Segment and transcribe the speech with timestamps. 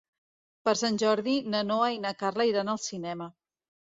[0.67, 3.29] Per Sant Jordi na Noa i na Carla iran al cinema.